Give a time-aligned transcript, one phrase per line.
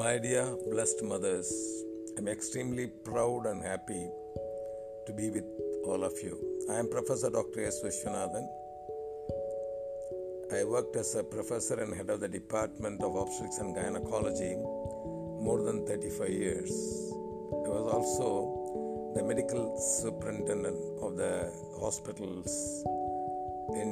[0.00, 1.48] My dear blessed mothers,
[2.16, 4.08] I'm extremely proud and happy
[5.06, 5.44] to be with
[5.84, 6.38] all of you.
[6.70, 7.66] I am Professor Dr.
[7.66, 7.82] S.
[7.84, 8.46] Vishwanathan.
[10.54, 14.56] I worked as a professor and head of the Department of Obstetrics and Gynecology
[15.46, 16.70] more than 35 years.
[17.52, 22.84] I was also the medical superintendent of the hospitals
[23.74, 23.90] in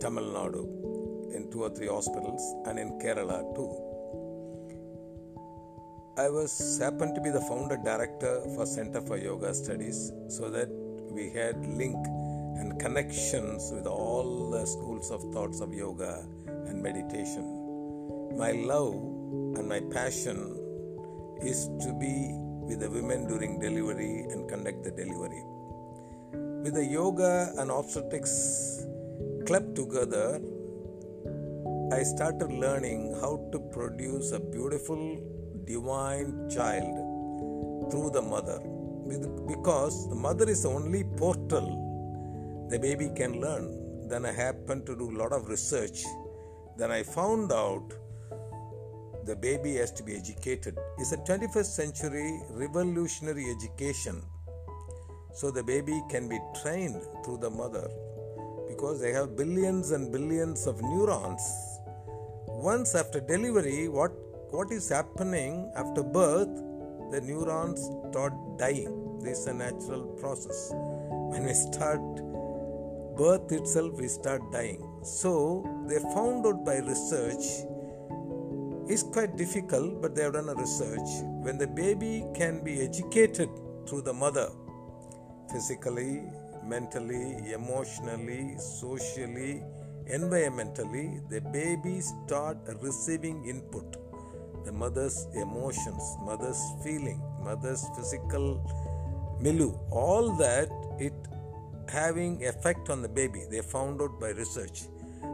[0.00, 0.64] Tamil Nadu,
[1.34, 3.87] in two or three hospitals, and in Kerala too.
[6.18, 10.68] I was happened to be the founder director for Center for Yoga Studies, so that
[11.12, 11.94] we had link
[12.58, 16.26] and connections with all the schools of thoughts of yoga
[16.66, 17.44] and meditation.
[18.36, 20.58] My love and my passion
[21.40, 22.32] is to be
[22.66, 25.44] with the women during delivery and conduct the delivery.
[26.64, 28.84] With the yoga and obstetrics
[29.46, 30.40] club together,
[31.92, 35.37] I started learning how to produce a beautiful
[35.68, 38.58] divine child through the mother.
[39.46, 41.88] Because the mother is the only portal
[42.70, 44.08] the baby can learn.
[44.08, 46.04] Then I happened to do a lot of research.
[46.76, 47.94] Then I found out
[49.24, 50.76] the baby has to be educated.
[50.98, 54.22] It's a 21st century revolutionary education.
[55.34, 57.88] So the baby can be trained through the mother
[58.68, 61.42] because they have billions and billions of neurons.
[62.46, 64.12] Once after delivery, what,
[64.50, 66.48] what is happening after birth?
[67.10, 69.18] The neurons start dying.
[69.20, 70.72] This is a natural process.
[70.72, 72.00] When we start
[73.16, 74.82] birth itself, we start dying.
[75.02, 77.66] So they found out by research
[78.88, 81.08] it's quite difficult, but they have done a research.
[81.42, 83.50] When the baby can be educated
[83.86, 84.48] through the mother,
[85.52, 86.22] physically,
[86.64, 89.62] mentally, emotionally, socially,
[90.10, 94.07] environmentally, the baby start receiving input.
[94.68, 98.60] The mother's emotions, mother's feeling, mother's physical
[99.40, 101.14] milieu, all that it
[101.88, 103.44] having effect on the baby.
[103.50, 104.82] They found out by research.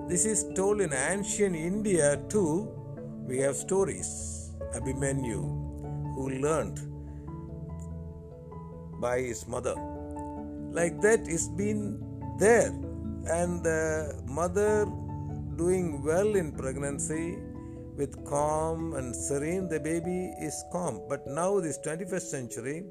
[0.07, 2.69] This is told in ancient India too
[3.27, 4.53] we have stories.
[4.73, 5.43] Abhimanyu,
[6.15, 6.79] who learned
[9.01, 9.75] by his mother.
[10.71, 11.99] Like that, it's been
[12.39, 12.71] there.
[13.27, 14.87] And the mother
[15.57, 17.39] doing well in pregnancy
[17.97, 21.03] with calm and serene, the baby is calm.
[21.09, 22.85] But now, this 21st century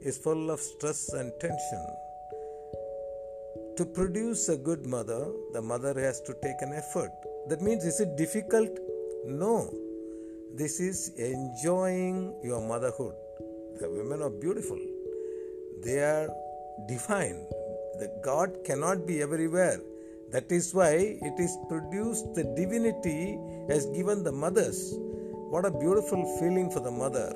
[0.00, 1.86] is full of stress and tension.
[3.76, 7.10] To produce a good mother, the mother has to take an effort.
[7.48, 8.70] That means, is it difficult?
[9.26, 9.72] No,
[10.54, 13.14] this is enjoying your motherhood.
[13.80, 14.78] The women are beautiful,
[15.84, 16.28] they are
[16.88, 17.46] divine.
[17.98, 19.80] The God cannot be everywhere.
[20.30, 24.94] That is why it is produced, the divinity has given the mothers.
[25.50, 27.32] What a beautiful feeling for the mother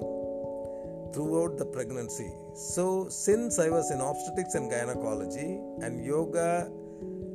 [1.15, 2.31] throughout the pregnancy.
[2.55, 6.71] So, since I was in obstetrics and gynecology and yoga,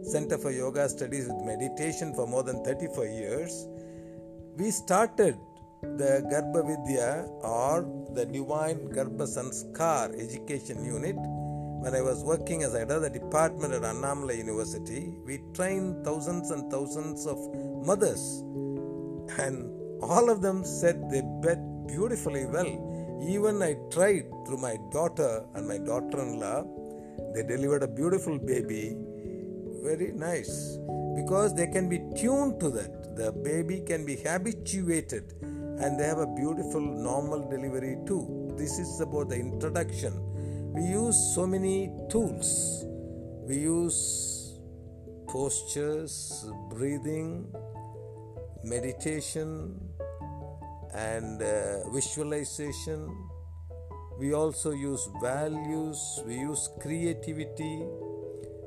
[0.03, 3.67] Center for Yoga Studies with meditation for more than 35 years,
[4.57, 5.37] we started
[5.81, 11.15] the Garbha Vidya or the Divine Garbha Sanskar Education Unit.
[11.87, 16.51] When I was working as head of the department at Annamalai University, we trained thousands
[16.51, 17.37] and thousands of
[17.85, 18.43] mothers,
[19.39, 19.71] and
[20.03, 22.73] all of them said they bet beautifully well.
[23.25, 26.65] Even I tried through my daughter and my daughter in law,
[27.33, 28.97] they delivered a beautiful baby.
[29.81, 30.77] Very nice
[31.15, 36.17] because they can be tuned to that the baby can be habituated and they have
[36.17, 38.53] a beautiful normal delivery too.
[38.57, 40.36] This is about the introduction.
[40.73, 42.85] We use so many tools.
[43.47, 44.59] We use
[45.27, 47.53] postures, breathing,
[48.63, 49.79] meditation,
[50.93, 53.07] and uh, visualization.
[54.19, 57.85] We also use values, we use creativity,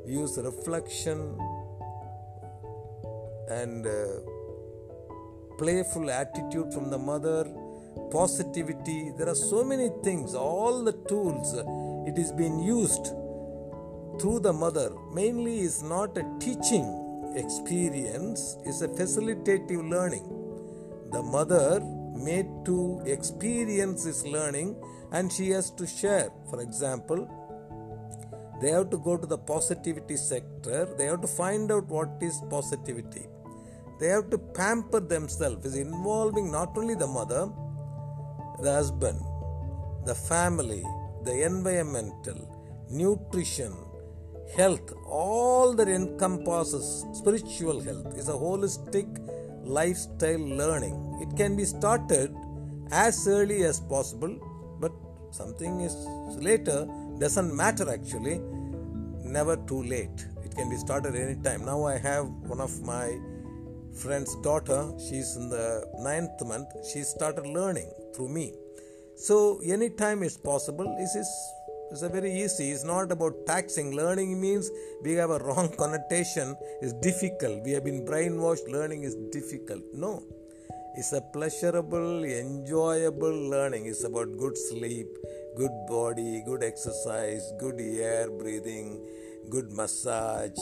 [0.07, 1.37] we use reflection,
[3.49, 3.91] and uh,
[5.59, 7.45] playful attitude from the mother,
[8.13, 9.13] positivity.
[9.19, 11.55] There are so many things, all the tools
[12.11, 13.07] it is being used
[14.21, 14.91] through the mother.
[15.13, 16.87] Mainly is not a teaching
[17.37, 20.27] experience, is a facilitative learning.
[21.13, 21.81] The mother
[22.15, 24.77] made to experience this learning
[25.13, 26.31] and she has to share.
[26.51, 27.29] For example,
[28.61, 32.41] they have to go to the positivity sector, they have to find out what is
[32.51, 33.27] positivity
[34.01, 37.51] they have to pamper themselves, is involving not only the mother,
[38.63, 39.21] the husband,
[40.07, 40.83] the family,
[41.25, 42.39] the environmental,
[42.91, 43.73] nutrition,
[44.57, 49.09] health, all that encompasses spiritual health is a holistic
[49.65, 50.97] lifestyle learning.
[51.23, 52.35] It can be started
[52.91, 54.35] as early as possible,
[54.81, 54.93] but
[55.31, 55.95] something is
[56.39, 56.89] later
[57.19, 58.41] doesn't matter actually.
[59.23, 60.27] Never too late.
[60.45, 61.65] It can be started anytime.
[61.65, 63.21] Now I have one of my
[63.95, 68.55] friend's daughter, she's in the ninth month, she started learning through me.
[69.21, 70.97] So anytime it's possible.
[70.99, 71.29] This is
[71.91, 72.71] it's a very easy.
[72.71, 73.95] It's not about taxing.
[73.95, 74.71] Learning means
[75.03, 76.57] we have a wrong connotation.
[76.81, 77.63] It's difficult.
[77.63, 78.71] We have been brainwashed.
[78.71, 79.83] Learning is difficult.
[79.93, 80.23] No.
[80.95, 83.87] It's a pleasurable, enjoyable learning.
[83.87, 85.09] It's about good sleep,
[85.55, 89.07] good body, good exercise, good air breathing,
[89.51, 90.59] good massage,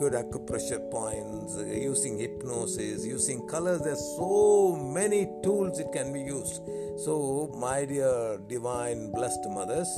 [0.00, 3.82] good acupressure points, using hypnosis, using colors.
[3.82, 6.62] There's so many tools it can be used.
[7.04, 9.90] So, my dear divine blessed mothers,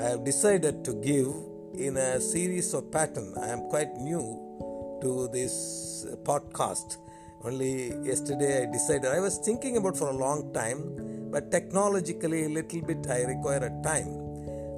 [0.00, 1.28] I have decided to give
[1.74, 3.32] in a series of pattern.
[3.40, 6.96] I am quite new to this podcast.
[7.44, 9.06] Only yesterday I decided.
[9.06, 13.64] I was thinking about for a long time, but technologically a little bit I require
[13.70, 14.10] a time.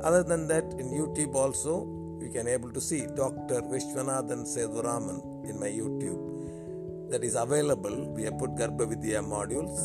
[0.04, 3.62] Other than that, in YouTube also you can able to see Dr.
[3.72, 6.20] Vishwanathan Sethuraman in my YouTube.
[7.10, 8.12] That is available.
[8.14, 9.78] We have put Garbha Vidya modules.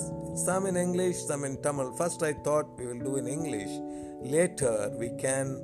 [0.46, 1.92] Some in English, some in Tamil.
[1.98, 3.72] First I thought we will do in English
[4.22, 5.62] later we can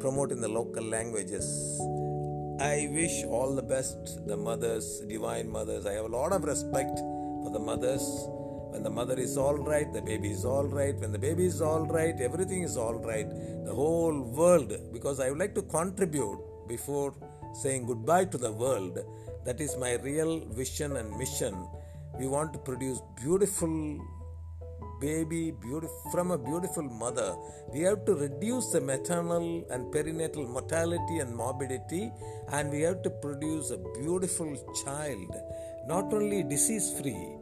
[0.00, 1.46] promote in the local languages.
[2.60, 5.86] I wish all the best, the mothers, divine mothers.
[5.86, 8.02] I have a lot of respect for the mothers.
[8.74, 10.96] When the mother is all right, the baby is all right.
[10.98, 13.28] When the baby is all right, everything is all right.
[13.64, 17.14] The whole world, because I would like to contribute before
[17.62, 18.98] saying goodbye to the world.
[19.44, 21.54] That is my real vision and mission.
[22.18, 24.00] We want to produce beautiful
[25.00, 27.36] baby beautiful, from a beautiful mother.
[27.72, 32.10] We have to reduce the maternal and perinatal mortality and morbidity,
[32.50, 35.32] and we have to produce a beautiful child,
[35.86, 37.36] not only disease free,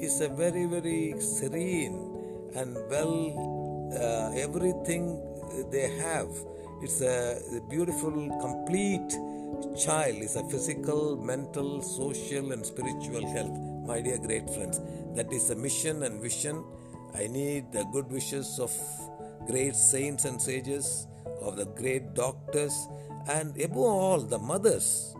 [0.00, 1.96] is a very, very serene
[2.54, 5.20] and well uh, everything
[5.70, 6.28] they have.
[6.82, 9.10] It's a, a beautiful, complete
[9.76, 10.16] child.
[10.16, 13.58] It's a physical, mental, social, and spiritual health.
[13.86, 14.80] My dear great friends,
[15.14, 16.64] that is the mission and vision
[17.18, 18.70] I need the good wishes of
[19.46, 21.06] great saints and sages,
[21.40, 22.88] of the great doctors,
[23.26, 25.14] and above all, the mothers.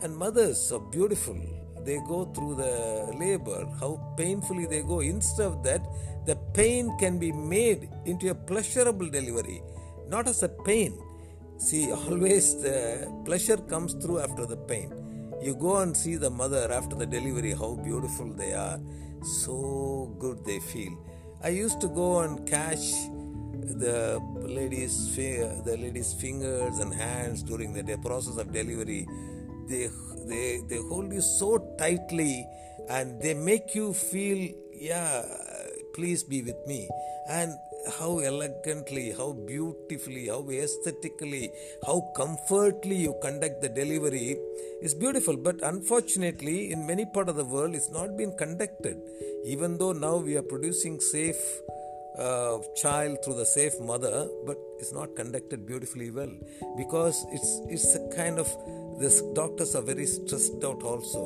[0.00, 1.36] And mothers are beautiful.
[1.84, 5.00] They go through the labor, how painfully they go.
[5.00, 5.82] Instead of that,
[6.26, 9.62] the pain can be made into a pleasurable delivery,
[10.08, 10.98] not as a pain.
[11.58, 14.92] See, always the pleasure comes through after the pain.
[15.42, 18.78] You go and see the mother after the delivery, how beautiful they are.
[19.22, 20.98] So good they feel.
[21.42, 22.92] I used to go and catch
[23.78, 29.08] the ladies' the ladies' fingers and hands during the process of delivery.
[29.68, 29.88] They
[30.26, 32.46] they they hold you so tightly,
[32.88, 35.24] and they make you feel, yeah,
[35.94, 36.88] please be with me.
[37.28, 37.54] And
[37.98, 41.50] how elegantly, how beautifully, how aesthetically,
[41.86, 44.36] how comfortably you conduct the delivery
[44.82, 45.36] is beautiful.
[45.36, 49.00] But unfortunately, in many part of the world, it's not been conducted.
[49.44, 51.40] Even though now we are producing safe
[52.20, 56.32] uh, child through the safe mother, but it's not conducted beautifully well
[56.76, 58.48] because it's it's a kind of
[59.00, 61.22] this doctors are very stressed out also.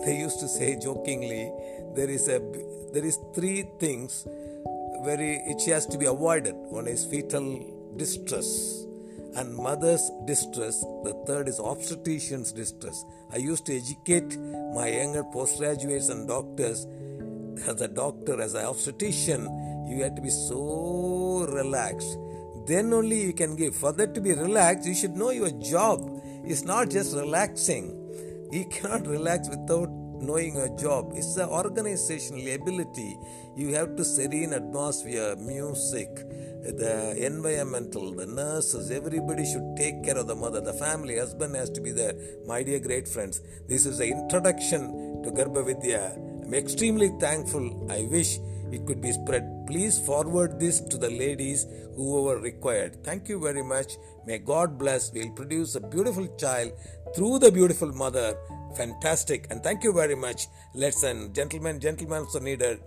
[0.04, 1.52] They used to say jokingly,
[1.96, 2.38] there is a
[2.92, 4.26] there is three things
[5.04, 6.54] very which has to be avoided.
[6.54, 7.48] One is fetal
[7.96, 8.86] distress
[9.34, 10.80] and mother's distress.
[11.02, 13.04] The third is obstetrician's distress.
[13.32, 14.38] I used to educate
[14.74, 16.86] my younger postgraduates and doctors.
[17.66, 19.48] As a doctor, as an obstetrician,
[19.88, 22.18] you have to be so relaxed.
[22.66, 23.74] Then only you can give.
[23.74, 26.20] For that to be relaxed, you should know your job.
[26.44, 27.94] It's not just relaxing.
[28.52, 29.90] You cannot relax without
[30.20, 31.12] knowing your job.
[31.14, 33.18] It's the organizational ability.
[33.56, 36.08] You have to serene atmosphere, music,
[36.62, 41.70] the environmental, the nurses, everybody should take care of the mother, the family, husband has
[41.70, 42.14] to be there.
[42.46, 46.12] My dear great friends, this is the introduction to Garbha Vidya.
[46.44, 47.90] I'm extremely thankful.
[47.90, 48.38] I wish
[48.72, 49.66] it could be spread.
[49.66, 53.04] Please forward this to the ladies whoever required.
[53.04, 53.96] Thank you very much.
[54.26, 55.12] May God bless.
[55.12, 56.72] We'll produce a beautiful child
[57.14, 58.36] through the beautiful mother
[58.74, 59.46] Fantastic.
[59.50, 60.48] And thank you very much.
[60.74, 62.80] Let's and gentlemen, gentlemen so needed.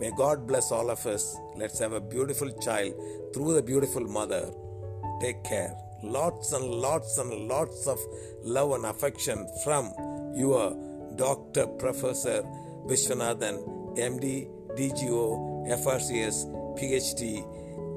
[0.00, 1.36] May God bless all of us.
[1.56, 2.94] Let's have a beautiful child
[3.32, 4.50] through the beautiful mother.
[5.20, 5.74] Take care.
[6.02, 7.98] Lots and lots and lots of
[8.42, 9.92] love and affection from
[10.34, 10.76] your
[11.16, 11.66] Dr.
[11.66, 12.42] Professor
[12.86, 16.46] Vishwanathan, MD, DGO, FRCS,
[16.78, 17.44] PhD,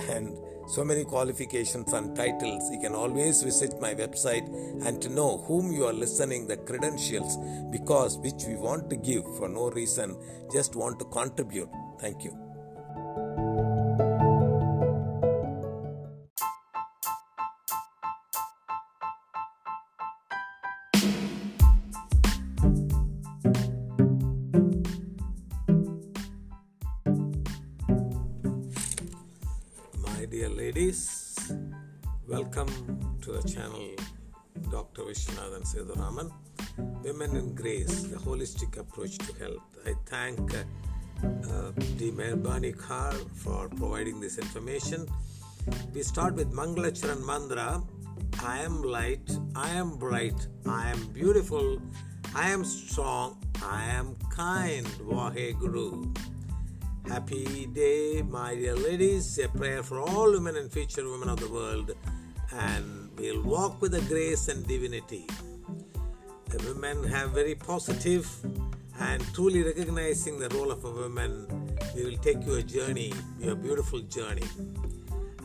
[0.09, 0.37] and
[0.69, 4.47] so many qualifications and titles, you can always visit my website
[4.85, 7.37] and to know whom you are listening, the credentials,
[7.71, 10.15] because which we want to give for no reason,
[10.53, 11.69] just want to contribute.
[11.99, 13.48] Thank you.
[35.73, 36.31] Vishwanathan Sethuraman.
[37.03, 39.61] Women in Grace, the holistic approach to health.
[39.85, 40.63] I thank uh,
[41.23, 45.07] uh, the Merbani Kar for providing this information.
[45.93, 47.85] We start with Mangalacharan Mandra.
[48.43, 51.81] I am light, I am bright, I am beautiful,
[52.35, 54.85] I am strong, I am kind.
[54.85, 56.13] Vahe Guru.
[57.07, 59.37] Happy day, my dear ladies.
[59.39, 61.95] A prayer for all women and future women of the world.
[62.51, 65.27] And we'll walk with the grace and divinity.
[66.49, 68.27] The women have very positive
[68.99, 71.47] and truly recognizing the role of a woman.
[71.95, 74.47] We will take you a journey, your beautiful journey.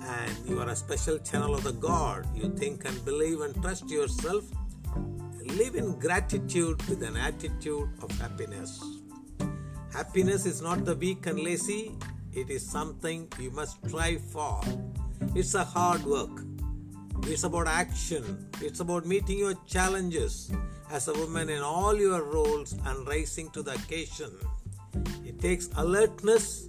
[0.00, 2.26] And you are a special channel of the God.
[2.34, 4.44] You think and believe and trust yourself.
[5.44, 8.82] Live in gratitude with an attitude of happiness.
[9.92, 11.96] Happiness is not the weak and lazy,
[12.32, 14.60] it is something you must strive for.
[15.34, 16.30] It's a hard work.
[17.22, 18.50] It's about action.
[18.60, 20.50] It's about meeting your challenges
[20.90, 24.30] as a woman in all your roles and rising to the occasion.
[25.24, 26.68] It takes alertness,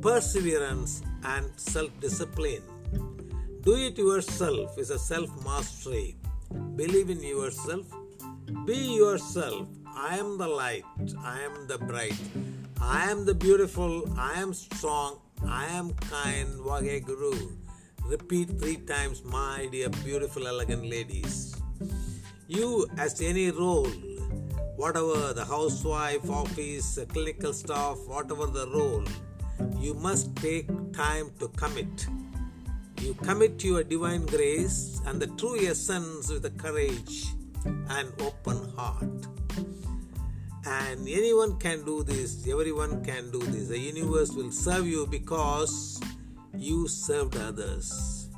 [0.00, 2.62] perseverance, and self discipline.
[3.62, 6.16] Do it yourself is a self mastery.
[6.76, 7.86] Believe in yourself.
[8.66, 9.68] Be yourself.
[9.96, 10.84] I am the light.
[11.18, 12.18] I am the bright.
[12.80, 14.04] I am the beautiful.
[14.18, 15.20] I am strong.
[15.46, 16.48] I am kind.
[16.60, 17.63] Vahe Guru.
[18.06, 21.56] Repeat three times, my dear, beautiful, elegant ladies.
[22.48, 23.88] You, as any role,
[24.76, 29.04] whatever the housewife, office, clinical staff, whatever the role,
[29.78, 32.06] you must take time to commit.
[33.00, 37.24] You commit your divine grace and the true essence with the courage
[37.64, 39.26] and open heart.
[40.66, 43.68] And anyone can do this, everyone can do this.
[43.68, 46.00] The universe will serve you because
[46.56, 48.28] you served others.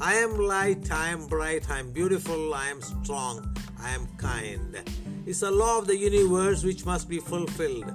[0.00, 4.82] I am light, I am bright, I am beautiful, I am strong, I am kind.
[5.26, 7.90] It's a law of the universe which must be fulfilled.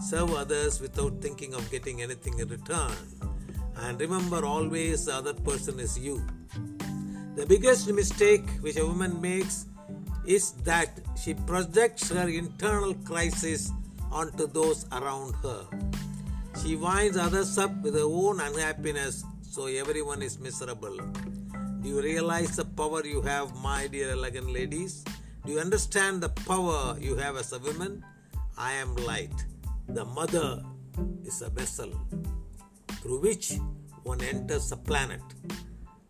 [0.00, 2.92] Serve others without thinking of getting anything in return.
[3.76, 6.22] And remember always the other person is you.
[7.34, 9.66] The biggest mistake which a woman makes
[10.26, 13.70] is that she projects her internal crisis
[14.10, 15.66] onto those around her.
[16.62, 20.96] She winds others up with her own unhappiness, so everyone is miserable.
[21.80, 25.04] Do you realize the power you have, my dear elegant ladies?
[25.44, 28.04] Do you understand the power you have as a woman?
[28.58, 29.34] I am light.
[29.88, 30.64] The mother
[31.24, 31.92] is a vessel
[33.02, 33.52] through which
[34.02, 35.22] one enters the planet.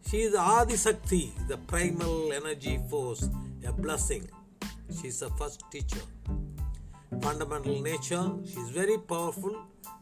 [0.08, 3.28] She is Adi Sakti, the primal energy force,
[3.66, 4.28] a blessing.
[5.00, 6.00] She is the first teacher.
[7.22, 9.54] Fundamental nature, she is very powerful,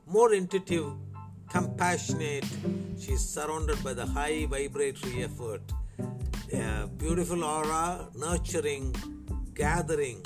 [0.06, 0.92] more intuitive,
[1.50, 2.44] compassionate.
[2.98, 5.62] She is surrounded by the high vibratory effort.
[6.52, 8.94] A beautiful aura, nurturing,
[9.54, 10.24] gathering,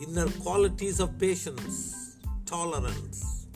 [0.00, 2.16] inner qualities of patience,
[2.46, 3.46] tolerance,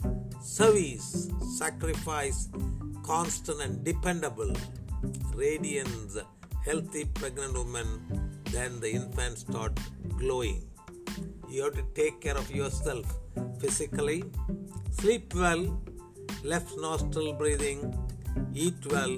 [0.41, 2.49] service, sacrifice,
[3.03, 4.53] constant and dependable,
[5.33, 6.17] radiance,
[6.65, 7.87] healthy pregnant woman,
[8.51, 9.77] then the infant start
[10.17, 10.61] glowing.
[11.51, 13.05] You have to take care of yourself
[13.59, 14.23] physically,
[14.89, 15.81] sleep well,
[16.45, 17.93] left nostril breathing,
[18.53, 19.17] eat well,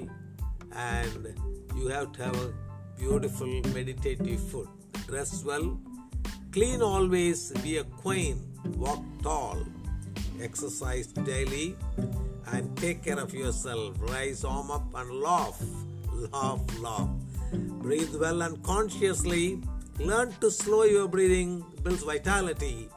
[0.72, 1.38] and
[1.76, 2.52] you have to have a
[2.98, 4.66] beautiful meditative food.
[5.06, 5.78] Dress well,
[6.50, 8.40] clean always, be a queen,
[8.76, 9.64] walk tall,
[10.42, 11.76] exercise daily,
[12.52, 13.94] and take care of yourself.
[14.10, 15.62] Rise arm up and laugh,
[16.32, 17.08] laugh, laugh.
[17.52, 19.60] Breathe well and consciously.
[19.98, 22.88] Learn to slow your breathing, builds vitality,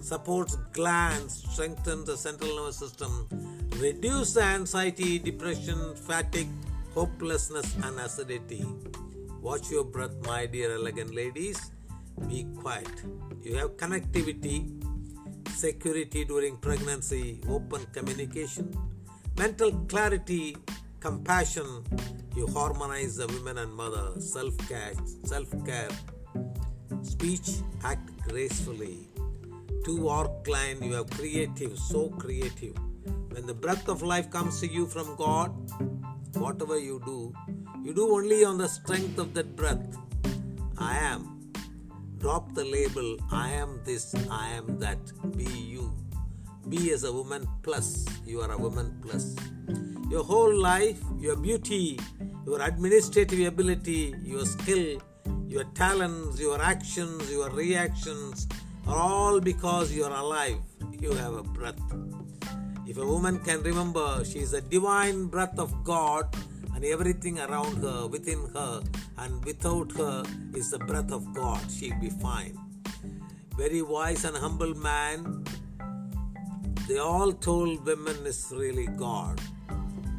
[0.00, 3.26] supports glands, strengthens the central nervous system,
[3.78, 6.48] reduce the anxiety, depression, fatigue,
[6.94, 8.64] hopelessness, and acidity.
[9.42, 11.72] Watch your breath, my dear elegant ladies.
[12.28, 13.02] Be quiet.
[13.42, 14.70] You have connectivity,
[15.50, 18.72] security during pregnancy, open communication,
[19.36, 20.56] mental clarity,
[21.00, 21.84] compassion.
[22.36, 24.92] You harmonize the women and mother, self care,
[25.24, 25.88] self care,
[27.02, 29.08] speech, act gracefully.
[29.84, 32.74] To our client, you are creative, so creative.
[33.30, 35.52] When the breath of life comes to you from God,
[36.34, 37.34] whatever you do,
[37.82, 39.98] you do only on the strength of that breath.
[40.78, 41.52] I am.
[42.18, 44.98] Drop the label, I am this, I am that.
[45.36, 45.92] Be you.
[46.68, 48.06] Be as a woman plus.
[48.24, 49.36] You are a woman plus.
[50.10, 51.98] Your whole life, your beauty,
[52.46, 55.02] your administrative ability, your skill,
[55.46, 58.46] your talents, your actions, your reactions
[58.86, 60.58] are all because you are alive.
[61.00, 61.80] You have a breath.
[62.86, 66.34] If a woman can remember she is a divine breath of God
[66.74, 68.82] and everything around her, within her,
[69.18, 70.22] and without her
[70.54, 72.58] is the breath of God, she'll be fine.
[73.56, 75.44] Very wise and humble man,
[76.88, 79.40] they all told women is really God,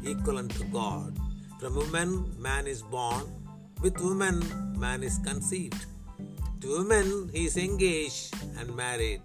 [0.02, 1.16] equivalent to God.
[1.60, 3.35] From woman, man is born.
[3.86, 4.42] With woman,
[4.74, 5.86] man is conceived.
[6.60, 9.22] To women, he is engaged and married.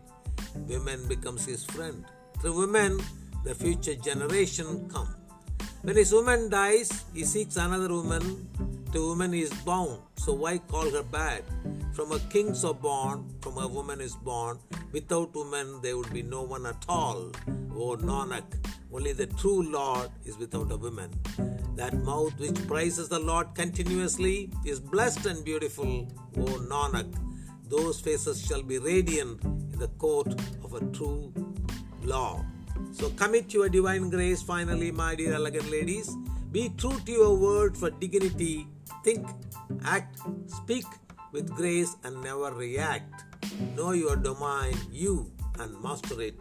[0.70, 2.06] Women becomes his friend.
[2.40, 3.02] Through women,
[3.44, 5.10] the future generation come.
[5.82, 8.46] When his woman dies, he seeks another woman.
[8.94, 10.00] To woman is bound.
[10.18, 11.44] So why call her bad?
[11.94, 14.60] From a king so born, from a woman is born.
[14.92, 17.32] Without woman there would be no one at all.
[17.74, 18.44] O Nanak,
[18.92, 21.10] only the true Lord is without a woman.
[21.78, 26.08] That mouth which praises the Lord continuously is blessed and beautiful.
[26.36, 27.16] O Nanak,
[27.70, 30.34] those faces shall be radiant in the court
[30.66, 31.34] of a true
[32.04, 32.46] law.
[32.92, 36.14] So commit your divine grace finally, my dear elegant ladies.
[36.52, 38.68] Be true to your word for dignity.
[39.04, 39.28] Think,
[39.84, 40.86] act, speak
[41.32, 43.26] with grace and never react.
[43.76, 46.36] Know your domain, you, and master it.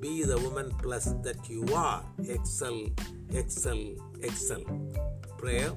[0.00, 2.04] Be the woman plus that you are.
[2.28, 2.88] Excel,
[3.32, 4.64] excel, excel.
[5.38, 5.72] Prayer.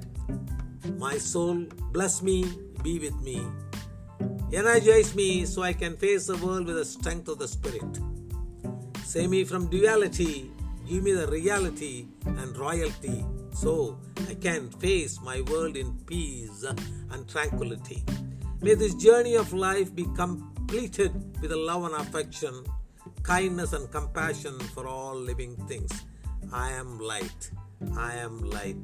[0.97, 2.45] My soul, bless me,
[2.83, 3.45] be with me.
[4.51, 7.99] Energize me so I can face the world with the strength of the Spirit.
[9.05, 10.51] Save me from duality,
[10.87, 13.25] give me the reality and royalty
[13.57, 13.97] so
[14.29, 16.63] I can face my world in peace
[17.11, 18.03] and tranquility.
[18.61, 21.11] May this journey of life be completed
[21.41, 22.63] with a love and affection,
[23.23, 25.91] kindness and compassion for all living things.
[26.53, 27.51] I am light.
[27.97, 28.83] I am light.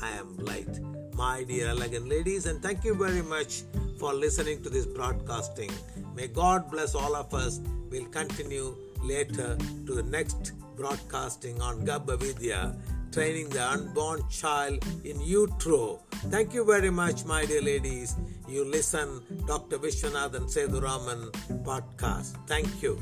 [0.00, 0.80] I am light.
[1.14, 3.62] My dear elegant ladies, and thank you very much
[3.98, 5.70] for listening to this broadcasting.
[6.14, 7.60] May God bless all of us.
[7.90, 9.56] We'll continue later
[9.86, 12.74] to the next broadcasting on Garbha Vidya,
[13.12, 16.00] training the unborn child in utero.
[16.30, 18.16] Thank you very much, my dear ladies.
[18.48, 19.78] You listen Dr.
[19.78, 21.30] Vishwanathan Sethuraman
[21.62, 22.36] podcast.
[22.46, 22.98] Thank you.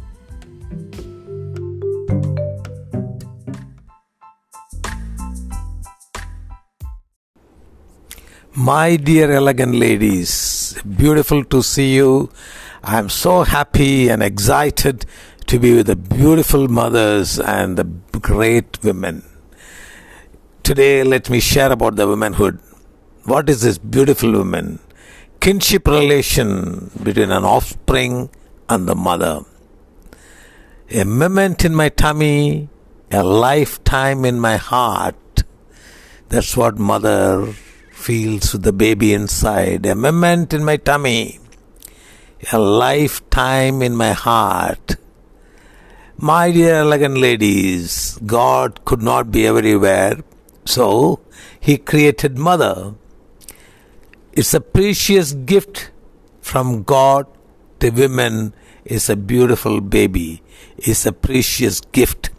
[8.52, 12.30] My dear elegant ladies, beautiful to see you.
[12.82, 15.06] I am so happy and excited
[15.46, 17.84] to be with the beautiful mothers and the
[18.18, 19.29] great women.
[20.70, 22.60] Today, let me share about the womanhood.
[23.24, 24.78] What is this beautiful woman?
[25.40, 28.30] Kinship relation between an offspring
[28.68, 29.40] and the mother.
[30.92, 32.68] A moment in my tummy,
[33.10, 35.42] a lifetime in my heart.
[36.28, 37.52] That's what mother
[37.90, 39.84] feels with the baby inside.
[39.86, 41.40] A moment in my tummy,
[42.52, 44.94] a lifetime in my heart.
[46.16, 50.22] My dear elegant ladies, God could not be everywhere,
[50.70, 51.20] so
[51.58, 52.94] He created mother.
[54.32, 55.90] It's a precious gift
[56.40, 57.26] from God
[57.80, 58.54] to women.
[58.82, 60.42] Is a beautiful baby.
[60.78, 62.30] It's a precious gift.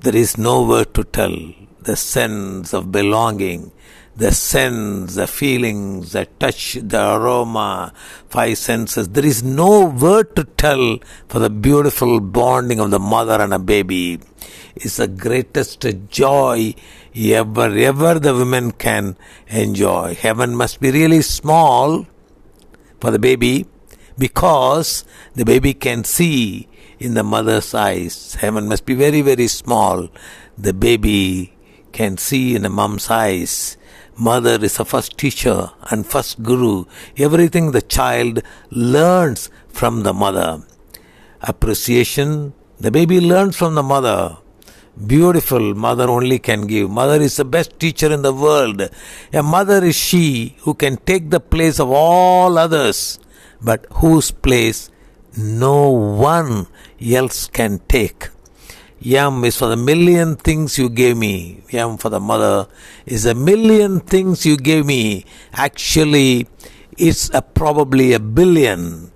[0.00, 1.36] There is no word to tell
[1.80, 3.70] the sense of belonging,
[4.16, 7.94] the sense, the feelings, the touch, the aroma,
[8.28, 9.08] five senses.
[9.10, 13.60] There is no word to tell for the beautiful bonding of the mother and a
[13.60, 14.18] baby.
[14.74, 16.74] It's the greatest joy
[17.14, 19.16] ever, ever the women can
[19.48, 20.14] enjoy.
[20.14, 22.06] Heaven must be really small
[23.00, 23.66] for the baby
[24.18, 25.04] because
[25.34, 28.34] the baby can see in the mother's eyes.
[28.36, 30.08] Heaven must be very, very small.
[30.56, 31.54] The baby
[31.92, 33.76] can see in a mom's eyes.
[34.16, 36.84] Mother is the first teacher and first guru.
[37.16, 40.62] Everything the child learns from the mother.
[41.40, 44.38] Appreciation, the baby learns from the mother.
[44.94, 46.90] Beautiful mother only can give.
[46.90, 48.90] Mother is the best teacher in the world.
[49.32, 53.18] A mother is she who can take the place of all others,
[53.62, 54.90] but whose place
[55.36, 56.66] no one
[57.00, 58.28] else can take.
[59.00, 61.62] Yam is for the million things you gave me.
[61.70, 62.68] Yam for the mother
[63.06, 65.24] is a million things you gave me.
[65.54, 66.46] Actually,
[66.98, 69.11] it's a, probably a billion.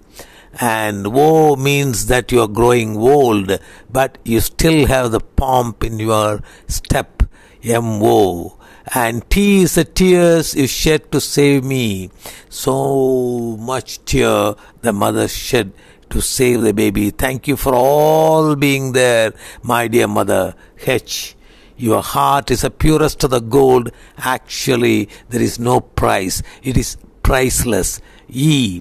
[0.58, 3.58] And woe means that you are growing old,
[3.90, 7.22] but you still have the pomp in your step.
[7.62, 8.58] Woe.
[8.94, 12.10] And T is the tears you shed to save me.
[12.48, 15.72] So much tear the mother shed
[16.10, 17.10] to save the baby.
[17.10, 20.54] Thank you for all being there, my dear mother.
[20.86, 21.34] H.
[21.76, 23.90] Your heart is the purest of the gold.
[24.16, 26.42] Actually, there is no price.
[26.62, 28.00] It is priceless.
[28.28, 28.80] E.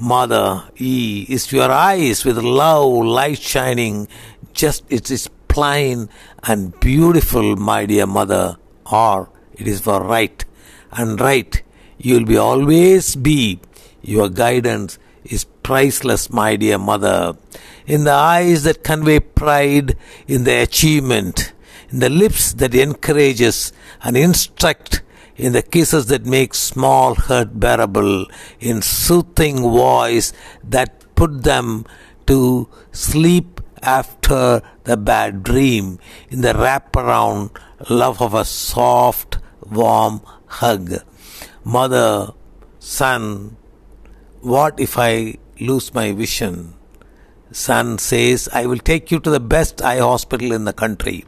[0.00, 1.26] Mother, E.
[1.28, 4.06] Is your eyes with love, light shining.
[4.52, 6.08] Just it is plain
[6.44, 8.56] and beautiful, my dear mother.
[8.90, 10.44] Or it is for right
[10.92, 11.62] and right.
[11.98, 13.60] You will be always be.
[14.00, 17.36] Your guidance is priceless, my dear mother.
[17.86, 21.52] In the eyes that convey pride in the achievement,
[21.90, 25.02] in the lips that encourages and instruct,
[25.38, 28.26] in the kisses that make small hurt bearable,
[28.58, 30.32] in soothing voice
[30.64, 31.86] that put them
[32.26, 35.98] to sleep after the bad dream,
[36.28, 37.56] in the wraparound
[37.88, 39.38] love of a soft,
[39.70, 40.92] warm hug.
[41.64, 42.32] Mother,
[42.80, 43.56] son,
[44.40, 46.74] what if I lose my vision?
[47.52, 51.24] Son says, I will take you to the best eye hospital in the country.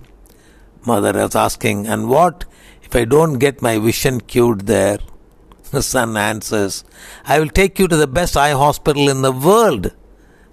[0.84, 2.44] Mother was asking, And what
[2.90, 4.98] if I don't get my vision cured there?
[5.70, 6.84] The son answers,
[7.24, 9.92] I will take you to the best eye hospital in the world.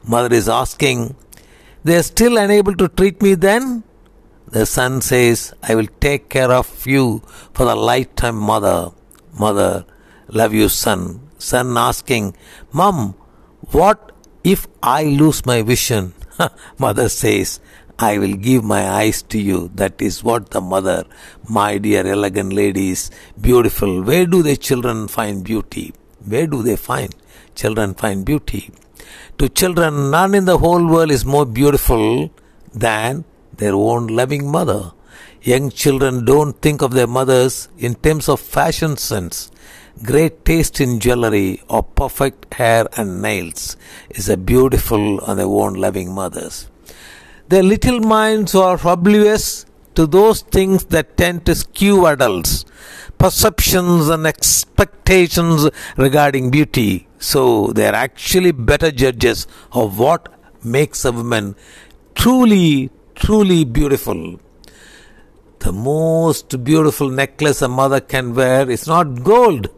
[0.07, 1.15] Mother is asking,
[1.83, 3.83] They are still unable to treat me then?
[4.51, 7.23] The son says, I will take care of you
[7.53, 8.91] for the lifetime, mother.
[9.39, 9.85] Mother,
[10.27, 11.19] love you, son.
[11.39, 12.35] Son asking,
[12.71, 13.15] Mom,
[13.71, 14.11] what
[14.43, 16.13] if I lose my vision?
[16.77, 17.59] mother says,
[17.99, 19.71] I will give my eyes to you.
[19.73, 21.05] That is what the mother,
[21.49, 23.09] my dear elegant ladies,
[23.41, 24.03] beautiful.
[24.03, 25.93] Where do the children find beauty?
[26.23, 27.15] Where do they find?
[27.55, 28.69] Children find beauty.
[29.39, 32.31] To children, none in the whole world is more beautiful
[32.71, 34.91] than their own loving mother.
[35.41, 39.49] Young children don't think of their mothers in terms of fashion sense.
[40.03, 43.75] Great taste in jewelry or perfect hair and nails
[44.11, 46.69] is a beautiful on their own loving mothers.
[47.49, 52.65] Their little minds are oblivious to those things that tend to skew adults,
[53.17, 57.07] perceptions and expectations regarding beauty.
[57.19, 60.27] So they are actually better judges of what
[60.61, 61.55] makes a woman
[62.15, 64.41] truly, truly beautiful.
[65.59, 69.69] The most beautiful necklace a mother can wear is not gold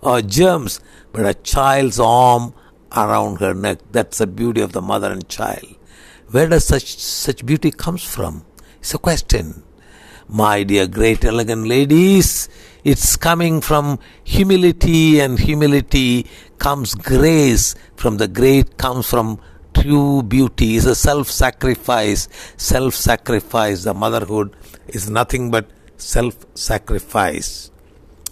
[0.00, 0.80] or gems,
[1.12, 2.54] but a child's arm
[2.96, 3.78] around her neck.
[3.90, 5.76] That's the beauty of the mother and child.
[6.30, 8.44] Where does such, such beauty comes from?
[8.80, 9.62] It's a question.
[10.28, 12.48] My dear great elegant ladies,
[12.82, 16.26] it's coming from humility and humility
[16.58, 17.76] comes grace.
[17.94, 19.38] From the great comes from
[19.72, 22.28] true beauty It's a self-sacrifice.
[22.56, 24.56] Self-sacrifice, the motherhood
[24.88, 27.70] is nothing but self-sacrifice.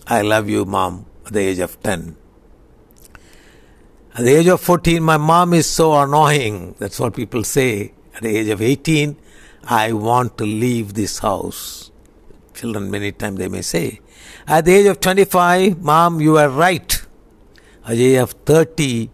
[0.09, 2.17] I love you, mom, at the age of 10.
[4.17, 6.77] At the age of 14, my mom is so annoying.
[6.79, 7.95] That's what people say.
[8.15, 9.17] At the age of 18,
[9.65, 11.91] I want to leave this house.
[12.55, 13.99] Children, many times they may say.
[14.47, 17.05] At the age of 25, mom, you are right.
[17.85, 19.11] At the age of 30,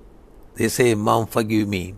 [0.56, 1.94] they say, mom, forgive me.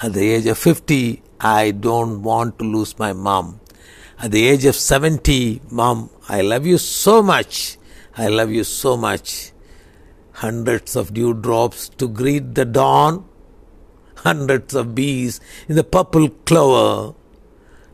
[0.00, 3.60] At the age of 50, I don't want to lose my mom.
[4.18, 7.76] At the age of 70, mom, I love you so much.
[8.16, 9.52] I love you so much
[10.42, 13.24] hundreds of dewdrops to greet the dawn,
[14.16, 17.14] hundreds of bees in the purple clover,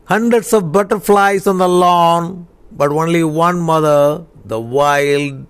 [0.05, 5.45] hundreds of butterflies on the lawn, but only one mother, the wild,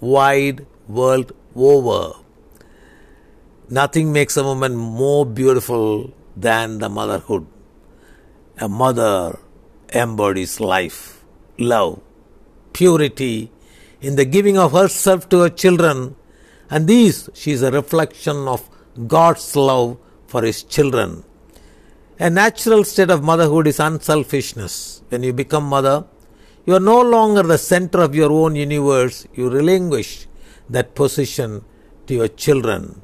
[0.00, 2.18] wide world over.
[3.70, 7.46] Nothing makes a woman more beautiful than the motherhood.
[8.58, 9.38] A mother
[9.94, 11.24] embodies life,
[11.58, 12.02] love,
[12.74, 13.50] purity,
[14.04, 16.14] in the giving of herself to her children,
[16.70, 18.68] and these she is a reflection of
[19.06, 21.24] God's love for his children.
[22.18, 25.02] A natural state of motherhood is unselfishness.
[25.08, 26.04] When you become mother,
[26.66, 30.26] you are no longer the center of your own universe, you relinquish
[30.68, 31.64] that position
[32.06, 33.02] to your children.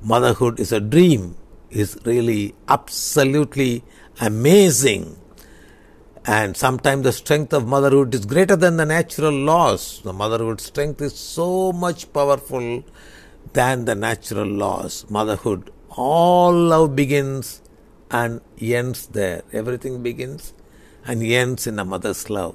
[0.00, 1.36] Motherhood is a dream,
[1.70, 3.84] is really absolutely
[4.20, 5.16] amazing.
[6.24, 10.00] And sometimes the strength of motherhood is greater than the natural laws.
[10.04, 12.84] The motherhood strength is so much powerful
[13.52, 15.04] than the natural laws.
[15.10, 17.60] Motherhood, all love begins
[18.10, 19.42] and ends there.
[19.52, 20.54] Everything begins
[21.04, 22.54] and ends in a mother's love.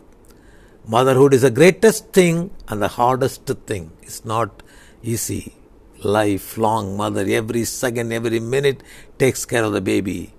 [0.87, 3.91] Motherhood is the greatest thing and the hardest thing.
[4.01, 4.63] It's not
[5.03, 5.55] easy.
[6.03, 8.81] Lifelong mother, every second, every minute
[9.17, 10.33] takes care of the baby.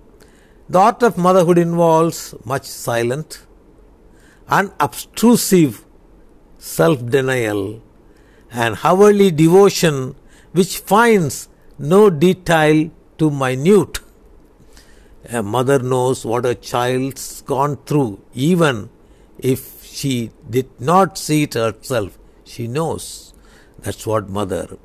[0.69, 3.39] The art of motherhood involves much silent,
[4.47, 5.83] unobtrusive
[6.59, 7.81] self denial,
[8.51, 10.15] and hourly devotion
[10.51, 13.99] which finds no detail too minute.
[15.31, 18.91] A mother knows what a child's gone through, even
[19.39, 22.19] if she did not see it herself.
[22.43, 23.33] She knows.
[23.79, 24.77] That's what mother.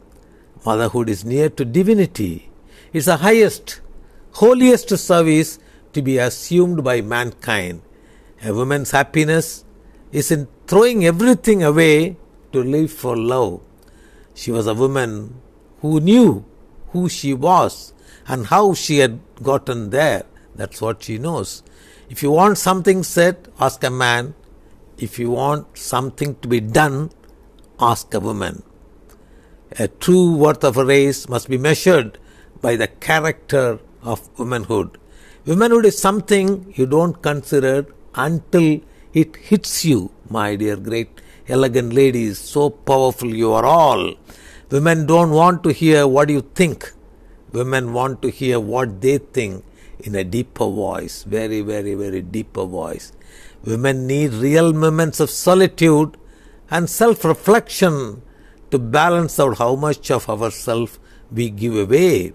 [0.65, 2.51] Motherhood is near to divinity.
[2.95, 3.81] It's the highest,
[4.33, 5.59] holiest service
[5.95, 7.83] to be assumed by mankind.
[8.45, 9.65] A woman's happiness
[10.13, 12.17] is in throwing everything away
[12.53, 13.61] to live for love.
[14.35, 15.41] She was a woman
[15.81, 16.45] who knew
[16.91, 17.93] who she was
[18.27, 20.25] and how she had gotten there.
[20.55, 21.63] That's what she knows.
[22.09, 24.35] If you want something said, ask a man.
[24.99, 27.11] If you want something to be done,
[27.81, 28.63] ask a woman.
[29.79, 32.19] A true worth of a race must be measured
[32.61, 34.99] by the character of womanhood.
[35.47, 38.81] Womanhood is something you don't consider until
[39.13, 42.39] it hits you, my dear great elegant ladies.
[42.39, 44.15] So powerful you are all.
[44.71, 46.91] Women don't want to hear what you think.
[47.53, 49.63] Women want to hear what they think
[49.99, 53.13] in a deeper voice, very, very, very deeper voice.
[53.67, 56.17] Women need real moments of solitude
[56.71, 58.23] and self reflection
[58.71, 60.99] to balance out how much of ourself
[61.31, 62.33] we give away.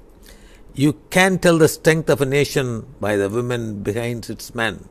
[0.80, 4.88] You can tell the strength of a nation by the women behind its men,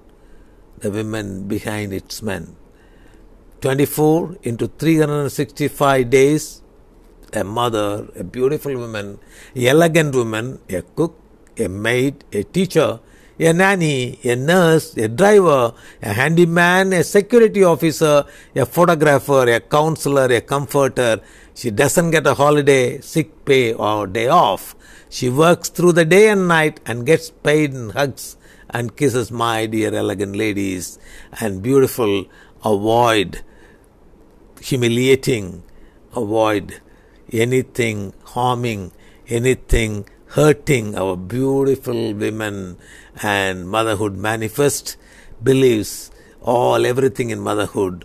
[0.81, 2.57] the women behind its men.
[3.63, 6.61] 24 into 365 days,
[7.33, 9.19] a mother, a beautiful woman,
[9.57, 11.19] elegant woman, a cook,
[11.57, 13.01] a maid, a teacher,
[13.39, 15.73] a nanny, a nurse, a driver,
[16.03, 18.25] a handyman, a security officer,
[18.55, 21.21] a photographer, a counselor, a comforter.
[21.55, 24.75] She doesn't get a holiday, sick pay, or day off.
[25.09, 28.37] She works through the day and night and gets paid in hugs
[28.71, 30.99] and kisses, my dear elegant ladies
[31.41, 32.27] and beautiful.
[32.65, 33.43] Avoid
[34.61, 35.63] humiliating,
[36.15, 36.81] avoid
[37.33, 38.93] anything harming,
[39.29, 42.77] anything hurting our beautiful women
[43.23, 44.97] and motherhood manifest
[45.43, 48.05] believes all everything in motherhood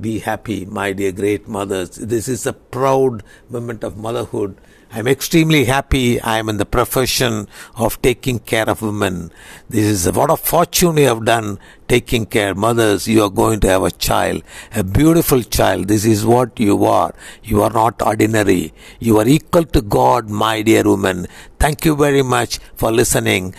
[0.00, 4.56] be happy my dear great mothers this is a proud moment of motherhood
[4.92, 9.30] I'm extremely happy I am in the profession of taking care of women.
[9.68, 12.56] This is what a fortune you have done taking care.
[12.56, 14.42] Mothers, you are going to have a child,
[14.74, 15.86] a beautiful child.
[15.86, 17.14] This is what you are.
[17.44, 18.74] You are not ordinary.
[18.98, 21.28] You are equal to God, my dear woman.
[21.60, 23.54] Thank you very much for listening.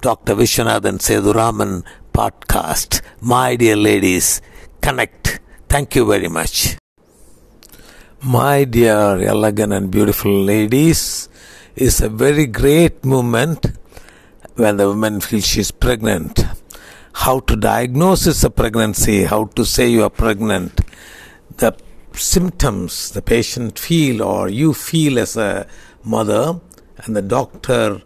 [0.00, 0.34] Dr.
[0.34, 1.84] Vishwanathan Sethuraman
[2.14, 3.02] podcast.
[3.20, 4.40] My dear ladies,
[4.80, 5.40] connect.
[5.68, 6.78] Thank you very much.
[8.22, 11.28] My dear, elegant, and beautiful ladies,
[11.76, 13.72] is a very great moment
[14.54, 16.46] when the woman feels she's pregnant.
[17.12, 20.80] How to diagnose a pregnancy, how to say you are pregnant,
[21.58, 21.76] the
[22.14, 25.66] symptoms the patient feel or you feel as a
[26.02, 26.58] mother,
[27.04, 28.00] and the doctor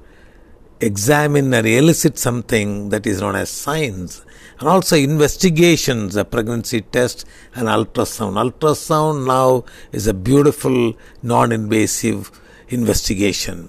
[0.84, 4.24] examine and elicit something that is known as signs
[4.58, 8.34] and also investigations, a pregnancy test and ultrasound.
[8.44, 12.30] Ultrasound now is a beautiful non-invasive
[12.68, 13.68] investigation.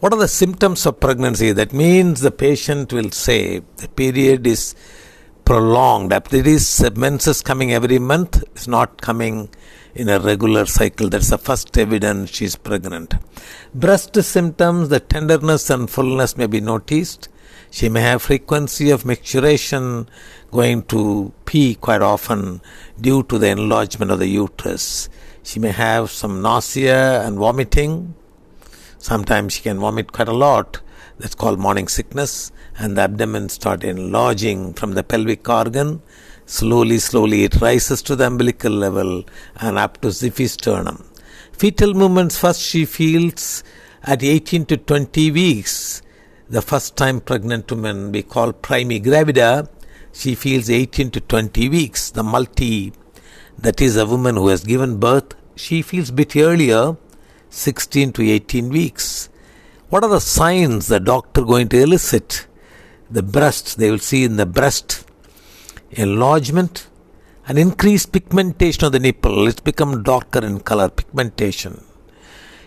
[0.00, 1.52] What are the symptoms of pregnancy?
[1.52, 4.74] That means the patient will say the period is
[5.44, 6.12] prolonged.
[6.12, 9.48] It is menses coming every month, it's not coming
[9.96, 11.08] in a regular cycle.
[11.08, 13.14] That's the first evidence she is pregnant.
[13.74, 17.28] Breast symptoms, the tenderness and fullness may be noticed.
[17.70, 20.06] She may have frequency of micturition
[20.50, 22.60] going to pee quite often
[23.00, 25.08] due to the enlargement of the uterus.
[25.42, 28.14] She may have some nausea and vomiting.
[28.98, 30.80] Sometimes she can vomit quite a lot.
[31.18, 32.52] That's called morning sickness.
[32.78, 36.02] And the abdomen start enlarging from the pelvic organ.
[36.46, 39.24] Slowly, slowly it rises to the umbilical level
[39.56, 41.04] and up to xiphisternum.
[41.52, 43.62] Fetal movements first she feels
[44.02, 46.02] at 18 to 20 weeks
[46.48, 49.68] the first time pregnant woman we call primigravida,
[50.12, 52.10] she feels 18 to 20 weeks.
[52.10, 52.92] The multi,
[53.58, 56.96] that is a woman who has given birth, she feels bit earlier,
[57.50, 59.28] 16 to 18 weeks.
[59.88, 62.46] What are the signs the doctor going to elicit?
[63.10, 65.05] The breast, they will see in the breast
[65.90, 66.88] enlargement,
[67.46, 69.46] an increased pigmentation of the nipple.
[69.46, 71.82] It's become darker in color, pigmentation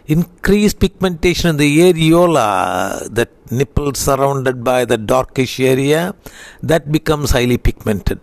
[0.09, 6.15] increased pigmentation in the areola, that nipple surrounded by the darkish area,
[6.63, 8.19] that becomes highly pigmented.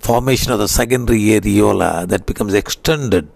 [0.00, 3.28] Formation of the secondary areola that becomes extended.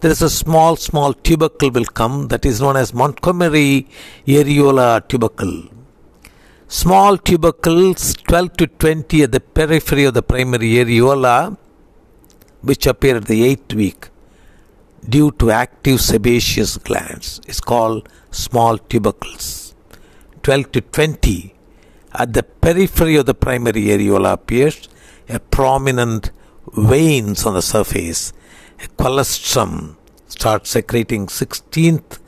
[0.00, 3.88] There is a small, small tubercle will come that is known as Montgomery
[4.26, 5.70] areola tubercle.
[6.74, 11.56] Small tubercles, 12 to 20 at the periphery of the primary areola,
[12.62, 14.08] which appear at the eighth week
[15.08, 19.76] due to active sebaceous glands is called small tubercles.
[20.42, 21.54] 12 to 20
[22.12, 24.88] at the periphery of the primary areola appears
[25.28, 26.32] a prominent
[26.76, 28.32] veins on the surface.
[28.82, 32.18] A colostrum starts secreting 16th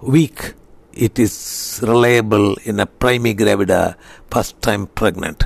[0.00, 0.54] week.
[0.98, 3.94] It is reliable in a primigravida
[4.32, 5.44] first time pregnant.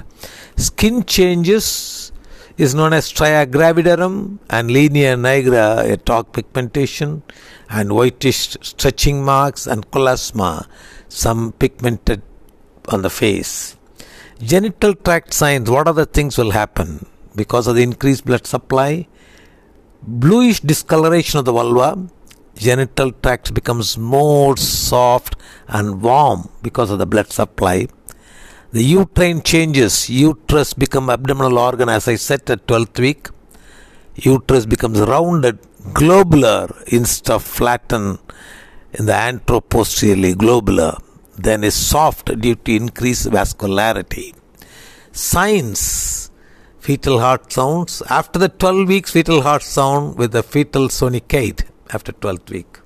[0.57, 2.11] Skin changes
[2.57, 7.23] is known as striae gravidarum and linea nigra, a dark pigmentation,
[7.69, 10.67] and whitish stretching marks and chloasma,
[11.09, 12.23] some pigmented
[12.89, 13.77] on the face.
[14.41, 17.05] Genital tract signs, what other things will happen?
[17.37, 19.07] Because of the increased blood supply,
[20.03, 22.09] bluish discoloration of the vulva,
[22.67, 25.37] genital tract becomes more soft
[25.69, 27.87] and warm because of the blood supply.
[28.73, 33.29] The uterine changes, uterus become abdominal organ as I said at 12th week.
[34.15, 35.59] Uterus becomes rounded,
[35.93, 38.19] globular instead of flattened
[38.93, 40.95] in the anteroposteriorly globular
[41.37, 44.35] then is soft due to increased vascularity.
[45.13, 46.31] Signs
[46.79, 52.13] fetal heart sounds after the 12 weeks fetal heart sound with the fetal Sonicaid after
[52.13, 52.79] 12th week.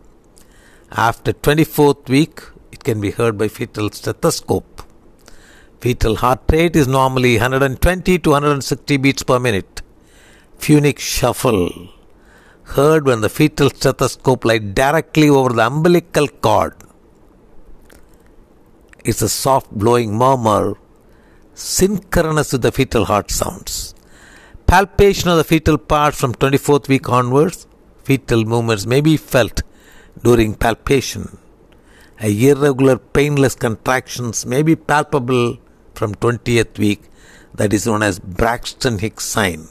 [0.90, 2.42] After 24th week,
[2.73, 4.83] it can be heard by fetal stethoscope.
[5.81, 9.83] Fetal heart rate is normally 120 to 160 beats per minute.
[10.59, 11.92] Funic souffle
[12.77, 16.75] heard when the fetal stethoscope lies directly over the umbilical cord
[19.07, 20.77] it's a soft blowing murmur
[21.55, 23.95] synchronous with the fetal heart sounds.
[24.66, 27.69] Palpation of the fetal parts from 24th week onwards,
[28.07, 29.62] fetal movements may be felt
[30.23, 31.25] during palpation.
[32.21, 35.59] A irregular painless contractions may be palpable
[35.95, 37.03] from 20th week,
[37.55, 39.69] that is known as Braxton Hicks sign.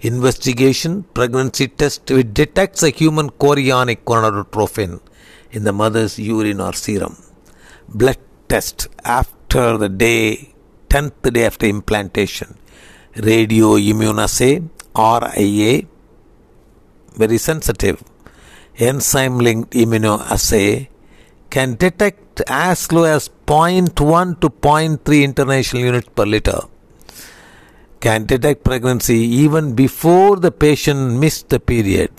[0.00, 5.00] Investigation pregnancy test which detects a human chorionic gonadotropin
[5.50, 7.16] in the mother's urine or serum
[7.88, 10.54] blood test after the day
[10.88, 12.56] 10th day after implantation
[13.16, 14.52] radio immunoassay
[14.94, 15.72] RIA
[17.18, 18.02] very sensitive.
[18.78, 20.88] Enzyme linked immunoassay
[21.50, 26.60] can detect as low as 0.1 to 0.3 international units per liter.
[28.00, 32.12] Can detect pregnancy even before the patient missed the period.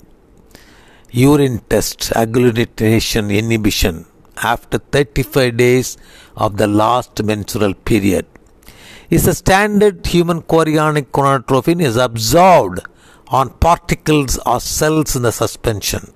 [1.10, 4.04] Urine test agglutination inhibition
[4.42, 5.96] after 35 days
[6.36, 8.26] of the last menstrual period.
[9.08, 12.80] Is a standard human chorionic gonadotropin is absorbed
[13.30, 16.12] on particles or cells in the suspension.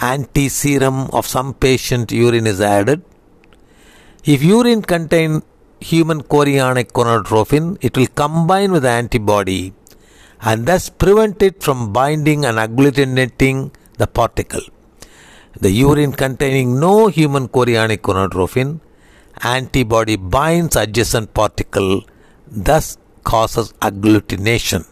[0.00, 3.02] Anti-serum of some patient urine is added.
[4.24, 5.42] If urine contains
[5.80, 9.72] human chorionic gonadotropin, it will combine with the antibody
[10.40, 14.62] and thus prevent it from binding and agglutinating the particle.
[15.60, 18.80] The urine containing no human chorionic gonadotropin
[19.42, 22.04] antibody binds adjacent particle,
[22.46, 24.86] thus causes agglutination.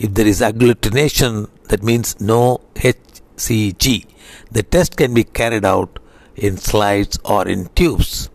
[0.00, 4.06] If there is agglutination, that means no HCG.
[4.50, 5.98] The test can be carried out
[6.36, 8.30] in slides or in tubes.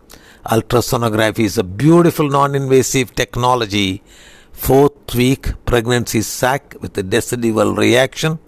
[0.46, 4.04] Ultrasonography is a beautiful non-invasive technology.
[4.52, 8.38] Fourth week pregnancy sac with a decidual reaction.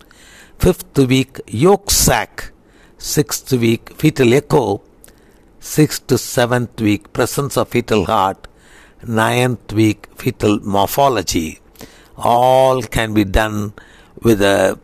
[0.61, 2.52] Fifth week yolk sac
[2.98, 4.81] sixth week fetal echo,
[5.59, 8.46] sixth to seventh week presence of fetal heart,
[9.04, 11.61] ninth week fetal morphology.
[12.18, 13.74] All can be done
[14.22, 14.78] with a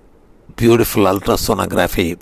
[0.57, 2.21] beautiful ultrasonography.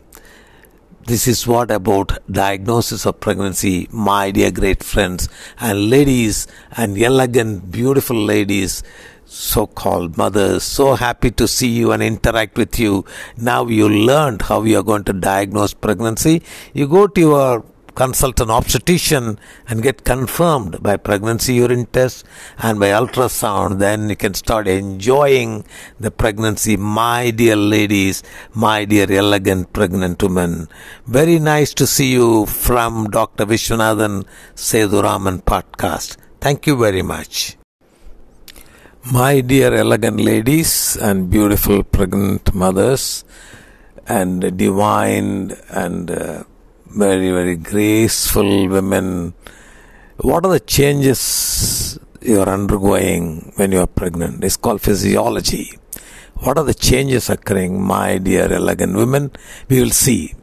[1.04, 5.28] This is what about diagnosis of pregnancy, my dear great friends
[5.60, 6.46] and ladies
[6.76, 8.82] and elegant, beautiful ladies
[9.24, 13.04] so called mothers, so happy to see you and interact with you.
[13.36, 16.42] Now you learned how you are going to diagnose pregnancy.
[16.72, 22.24] You go to your consultant obstetrician and get confirmed by pregnancy urine test
[22.58, 25.64] and by ultrasound then you can start enjoying
[26.00, 26.76] the pregnancy.
[26.76, 28.22] My dear ladies
[28.54, 30.68] my dear elegant pregnant women
[31.06, 34.24] very nice to see you from dr vishwanathan
[34.54, 36.16] Sethuraman podcast.
[36.40, 37.56] Thank you very much.
[39.12, 43.24] My dear elegant ladies and beautiful pregnant mothers
[44.06, 46.44] and divine and uh,
[46.94, 49.34] very, very graceful women,
[50.18, 54.44] what are the changes you are undergoing when you are pregnant?
[54.44, 55.78] It's called physiology.
[56.34, 59.32] What are the changes occurring, my dear elegant women?
[59.68, 60.34] We will see.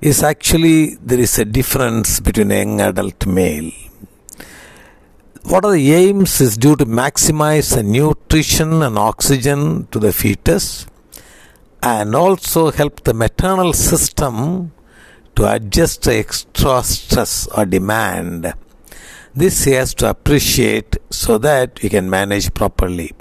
[0.00, 3.72] Is actually there is a difference between young adult male
[5.44, 10.86] what are the aims is due to maximize the nutrition and oxygen to the fetus
[11.82, 14.72] and also help the maternal system
[15.38, 18.52] to adjust to extra stress or demand.
[19.36, 23.12] This he has to appreciate so that we can manage properly.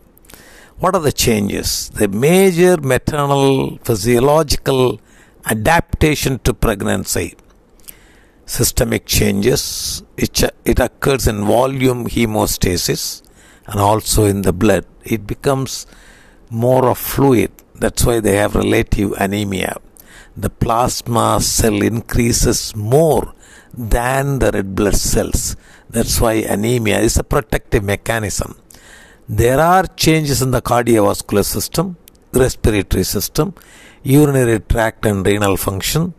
[0.80, 1.90] What are the changes?
[1.90, 5.00] The major maternal physiological
[5.46, 7.36] adaptation to pregnancy.
[8.48, 13.22] Systemic changes, it, it occurs in volume hemostasis
[13.68, 14.88] and also in the blood.
[15.04, 15.86] It becomes
[16.50, 17.52] more of fluid.
[17.76, 19.78] That's why they have relative anemia.
[20.40, 23.34] The plasma cell increases more
[23.74, 25.56] than the red blood cells.
[25.90, 28.56] That's why anemia is a protective mechanism.
[29.28, 31.98] There are changes in the cardiovascular system,
[32.34, 33.56] respiratory system,
[34.04, 36.14] urinary tract and renal function,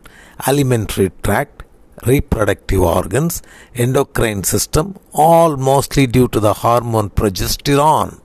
[0.49, 1.63] alimentary tract,
[2.05, 3.41] reproductive organs,
[3.77, 8.19] endocrine system, all mostly due to the hormone progesterone.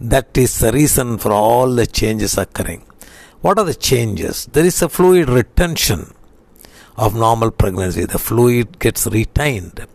[0.00, 2.82] That is the reason for all the changes occurring.
[3.44, 4.46] What are the changes?
[4.46, 6.14] There is a fluid retention
[6.96, 8.06] of normal pregnancy.
[8.06, 9.86] The fluid gets retained.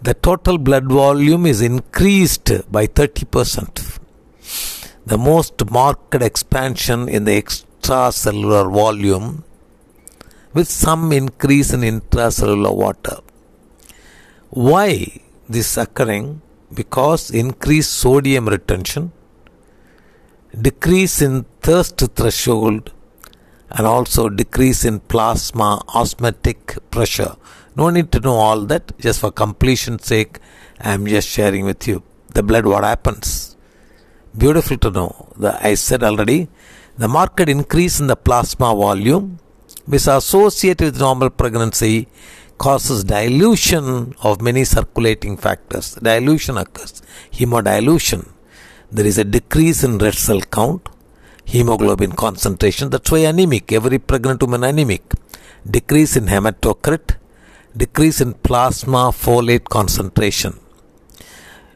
[0.00, 3.98] The total blood volume is increased by 30%.
[5.04, 9.42] The most marked expansion in the extracellular volume
[10.54, 13.16] with some increase in intracellular water.
[14.50, 16.42] Why this occurring?
[16.72, 19.10] Because increased sodium retention,
[20.56, 22.92] decrease in thirst threshold,
[23.70, 27.36] and also decrease in plasma osmotic pressure.
[27.76, 30.38] No need to know all that, just for completion's sake,
[30.80, 32.02] I am just sharing with you.
[32.34, 33.56] The blood, what happens?
[34.36, 35.32] Beautiful to know.
[35.36, 36.48] The, I said already,
[36.96, 39.38] the marked increase in the plasma volume,
[39.86, 42.08] which is associated with normal pregnancy,
[42.56, 45.94] causes dilution of many circulating factors.
[45.94, 48.28] Dilution occurs, hemodilution.
[48.90, 50.88] There is a decrease in red cell count,
[51.44, 52.88] hemoglobin concentration.
[52.88, 53.70] That's why anemic.
[53.70, 55.02] Every pregnant woman anemic.
[55.70, 57.16] Decrease in hematocrit,
[57.76, 60.58] decrease in plasma folate concentration.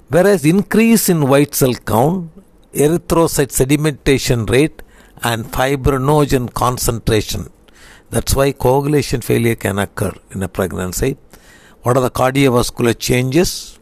[0.09, 2.31] Whereas increase in white cell count,
[2.73, 4.81] erythrocyte sedimentation rate,
[5.23, 7.53] and fibrinogen concentration.
[8.09, 11.19] That's why coagulation failure can occur in a pregnancy.
[11.83, 13.79] What are the cardiovascular changes?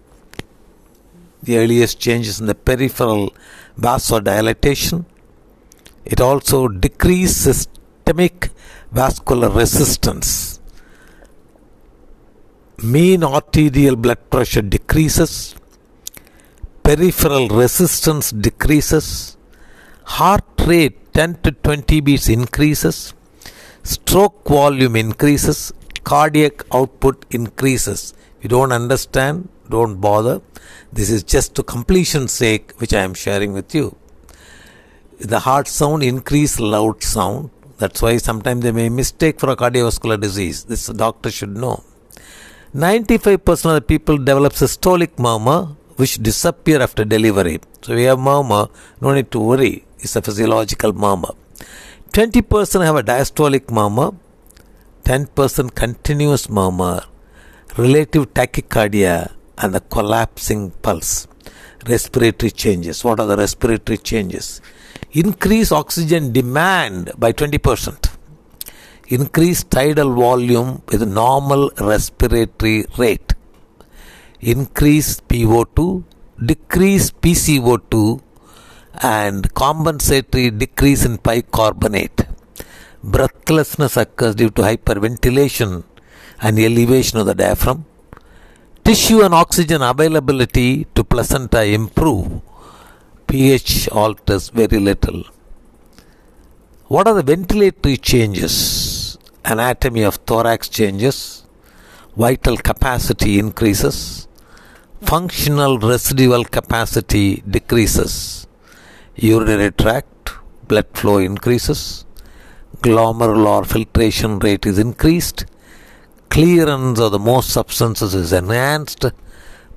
[1.43, 3.35] The earliest changes in the peripheral
[3.79, 5.05] vasodilatation.
[6.05, 7.69] It also decreases
[8.11, 8.51] systemic
[8.91, 10.61] vascular resistance.
[12.83, 15.55] Mean arterial blood pressure decreases.
[16.83, 19.37] Peripheral resistance decreases.
[20.05, 23.15] Heart rate 10 to 20 beats increases.
[23.83, 25.73] Stroke volume increases.
[26.03, 28.15] Cardiac output increases.
[28.43, 30.41] You don't understand, don't bother.
[30.93, 33.97] This is just to completion's sake, which I am sharing with you.
[35.19, 37.51] The heart sound increase loud sound.
[37.79, 40.65] That's why sometimes they may mistake for a cardiovascular disease.
[40.65, 41.83] This doctor should know.
[42.75, 47.61] 95% of the people develop systolic murmur which disappear after delivery.
[47.83, 48.69] So we have murmur,
[49.01, 49.85] no need to worry.
[49.99, 51.33] It's a physiological murmur.
[52.13, 54.13] 20% have a diastolic murmur,
[55.05, 57.05] 10% continuous murmur,
[57.77, 59.31] relative tachycardia,
[59.61, 61.29] and the collapsing pulse.
[61.87, 63.05] Respiratory changes.
[63.05, 64.61] What are the respiratory changes?
[65.13, 68.11] Increase oxygen demand by 20%.
[69.09, 73.35] Increase tidal volume with normal respiratory rate.
[74.41, 76.05] Increase PO2,
[76.45, 78.23] decrease PCO2,
[79.03, 82.27] and compensatory decrease in bicarbonate.
[83.03, 85.85] Breathlessness occurs due to hyperventilation
[86.41, 87.85] and elevation of the diaphragm.
[88.91, 92.43] Tissue and oxygen availability to placenta improve.
[93.29, 95.21] pH alters very little.
[96.89, 99.17] What are the ventilatory changes?
[99.45, 101.45] Anatomy of thorax changes.
[102.17, 104.27] Vital capacity increases.
[105.03, 108.49] Functional residual capacity decreases.
[109.15, 110.33] Urinary tract
[110.67, 112.05] blood flow increases.
[112.79, 115.45] Glomerular filtration rate is increased.
[116.31, 119.05] Clearance of the most substances is enhanced.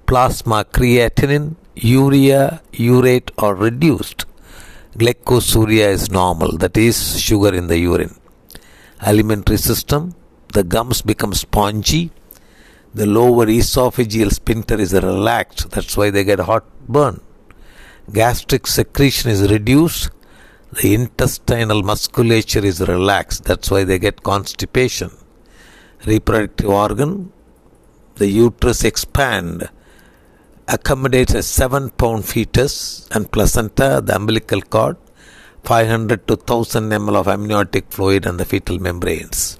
[0.05, 4.25] Plasma creatinine, urea, urate are reduced.
[4.95, 8.15] Glycosuria is normal, that is sugar in the urine.
[9.01, 10.13] Alimentary system,
[10.53, 12.11] the gums become spongy.
[12.93, 17.19] The lower esophageal sphincter is relaxed, that's why they get hot burn.
[18.11, 20.11] Gastric secretion is reduced.
[20.83, 25.09] The intestinal musculature is relaxed, that's why they get constipation.
[26.05, 27.31] Reproductive organ,
[28.15, 29.69] the uterus expand
[30.67, 34.97] accommodates a 7 pound fetus and placenta, the umbilical cord,
[35.63, 39.57] 500 to 1000 ml of amniotic fluid, and the fetal membranes.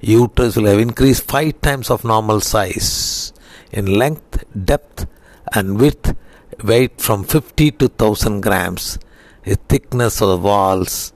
[0.00, 3.34] Uterus will have increased 5 times of normal size
[3.70, 5.06] in length, depth,
[5.52, 6.16] and width,
[6.64, 8.98] weight from 50 to 1000 grams,
[9.44, 11.12] a thickness of the walls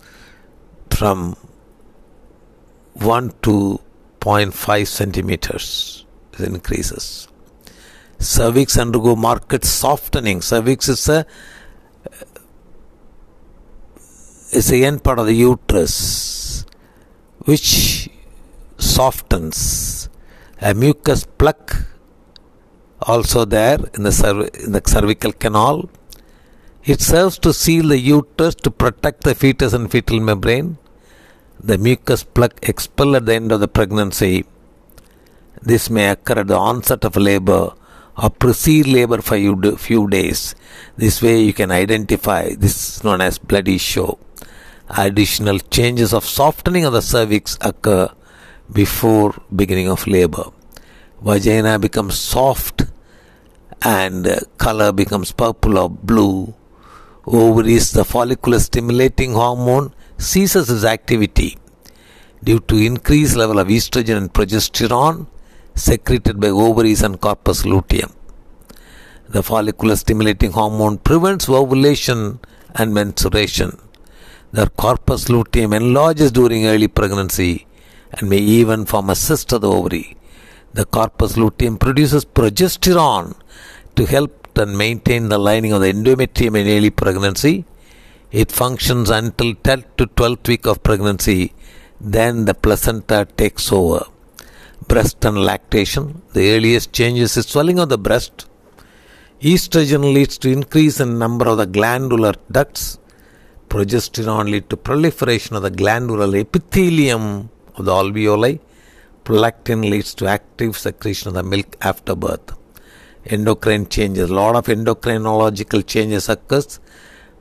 [0.91, 1.35] from
[2.95, 3.81] 1 to
[4.21, 6.05] 0.5 centimeters
[6.35, 7.29] it increases.
[8.19, 10.43] Cervix undergo marked softening.
[10.43, 11.27] Cervix is a
[14.53, 16.67] is the end part of the uterus
[17.45, 18.11] which
[18.79, 20.09] softens.
[20.61, 21.75] A mucus plug
[23.01, 25.89] also there in the, cerv- in the cervical canal.
[26.85, 30.77] It serves to seal the uterus to protect the fetus and fetal membrane.
[31.63, 34.47] The mucus plug expel at the end of the pregnancy.
[35.61, 37.75] This may occur at the onset of labor
[38.17, 40.55] or precede labor for a few days.
[40.97, 44.19] This way you can identify this is known as bloody show.
[44.89, 48.11] Additional changes of softening of the cervix occur
[48.73, 50.45] before beginning of labor.
[51.21, 52.85] Vagina becomes soft
[53.83, 56.55] and color becomes purple or blue.
[57.27, 61.57] Ovaries, the follicular stimulating hormone, ceases its activity
[62.45, 65.27] due to increased level of estrogen and progesterone
[65.75, 68.13] secreted by ovaries and corpus luteum.
[69.29, 72.41] The follicular stimulating hormone prevents ovulation
[72.75, 73.79] and menstruation.
[74.53, 77.67] The corpus luteum enlarges during early pregnancy
[78.13, 80.17] and may even form a cyst of the ovary.
[80.75, 83.37] The corpus luteum produces progesterone
[83.97, 87.65] to help and maintain the lining of the endometrium in early pregnancy.
[88.33, 91.53] It functions until 10th to 12th week of pregnancy.
[92.01, 94.07] Then the placenta takes over.
[94.87, 96.23] Breast and lactation.
[96.33, 98.47] The earliest changes is swelling of the breast.
[99.41, 102.99] Estrogen leads to increase in number of the glandular ducts.
[103.69, 108.61] Progesterone leads to proliferation of the glandular epithelium of the alveoli.
[109.25, 112.53] Prolactin leads to active secretion of the milk after birth.
[113.27, 114.31] Endocrine changes.
[114.31, 116.79] A lot of endocrinological changes occurs.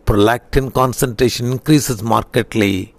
[0.09, 2.95] Prolactin concentration increases markedly,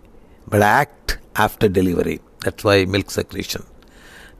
[0.46, 2.20] but act after delivery.
[2.44, 3.64] That's why milk secretion.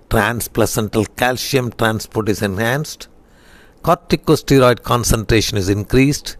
[0.09, 3.09] Transplacental calcium transport is enhanced.
[3.83, 6.37] Corticosteroid concentration is increased.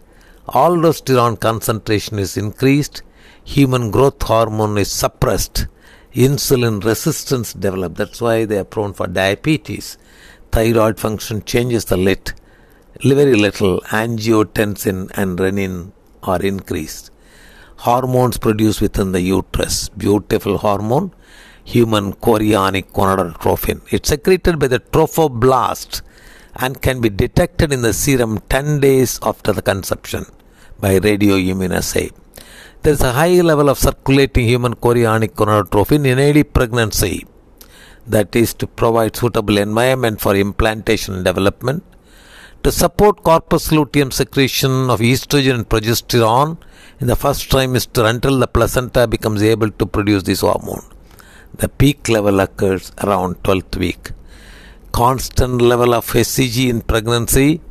[0.47, 3.01] Aldosterone concentration is increased.
[3.43, 5.67] Human growth hormone is suppressed.
[6.13, 7.97] Insulin resistance develops.
[7.97, 9.97] That's why they are prone for diabetes.
[10.53, 12.31] Thyroid function changes the lit.
[13.03, 15.91] Very little angiotensin and renin
[16.23, 17.11] are increased.
[17.77, 19.89] Hormones produced within the uterus.
[19.89, 21.13] Beautiful hormone.
[21.63, 23.81] Human chorionic gonadotropin.
[23.91, 26.01] It's secreted by the trophoblast
[26.55, 30.25] and can be detected in the serum 10 days after the conception
[30.79, 32.11] by radioimmunoassay.
[32.81, 37.25] There is a high level of circulating human chorionic gonadotropin in early pregnancy,
[38.07, 41.83] that is to provide suitable environment for implantation and development,
[42.63, 46.57] to support corpus luteum secretion of estrogen and progesterone
[46.99, 50.85] in the first trimester until the placenta becomes able to produce this hormone.
[51.55, 54.11] The peak level occurs around 12th week
[54.91, 57.61] constant level of HCG in pregnancy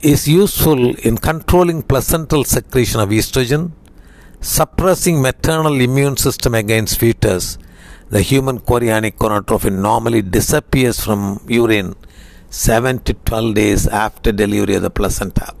[0.00, 3.70] is useful in controlling placental secretion of estrogen,
[4.40, 7.56] suppressing maternal immune system against fetus.
[8.10, 11.94] The human chorionic gonadotropin normally disappears from urine
[12.52, 15.54] 7 to 12 days after delivery of the placenta.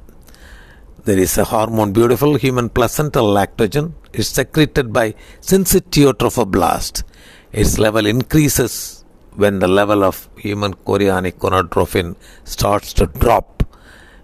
[1.04, 7.02] There is a hormone, beautiful human placental lactogen, is secreted by syncytiotrophoblasts.
[7.50, 12.14] Its level increases when the level of human chorionic gonadotropin
[12.44, 13.64] starts to drop,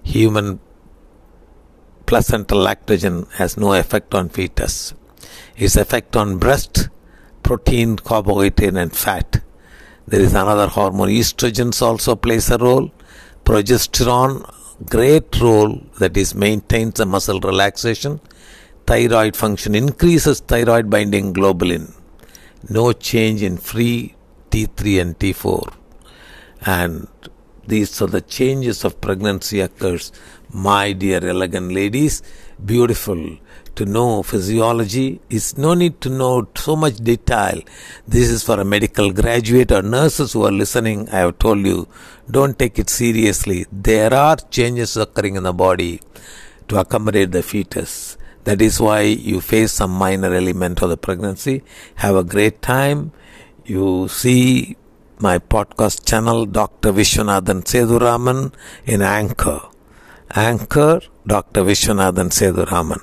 [0.02, 0.60] human
[2.04, 4.92] placental lactogen has no effect on fetus.
[5.56, 6.90] Its effect on breast,
[7.42, 9.40] protein, carbohydrate, and fat.
[10.10, 12.90] There is another hormone, estrogens also plays a role.
[13.44, 14.36] Progesterone,
[14.88, 18.18] great role that is maintains the muscle relaxation.
[18.86, 21.92] Thyroid function increases thyroid binding globulin.
[22.70, 24.14] No change in free
[24.50, 25.74] T3 and T4.
[26.62, 27.06] And
[27.66, 30.10] these are the changes of pregnancy occurs.
[30.50, 32.22] My dear elegant ladies,
[32.64, 33.36] beautiful
[33.78, 37.60] to know physiology is no need to know so much detail.
[38.06, 41.08] This is for a medical graduate or nurses who are listening.
[41.10, 41.86] I have told you,
[42.28, 43.66] don't take it seriously.
[43.70, 46.00] There are changes occurring in the body
[46.68, 48.18] to accommodate the fetus.
[48.44, 51.62] That is why you face some minor element of the pregnancy.
[51.96, 53.12] Have a great time
[53.64, 54.76] you see
[55.20, 56.90] my podcast channel, Dr.
[56.92, 58.52] Vishwanathan Sethuraman,
[58.86, 59.60] in Anchor.
[60.34, 61.62] Anchor, Dr.
[61.62, 63.02] Vishwanathan Sethuraman.